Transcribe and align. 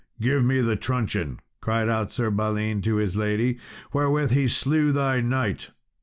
"Give 0.19 0.43
me 0.43 0.61
the 0.61 0.75
truncheon," 0.75 1.41
cried 1.61 1.87
out 1.87 2.11
Sir 2.11 2.31
Balin 2.31 2.81
to 2.81 2.95
his 2.95 3.15
lady, 3.15 3.59
"wherewith 3.93 4.31
he 4.31 4.47
slew 4.47 4.91
thy 4.91 5.21
knight." 5.21 5.69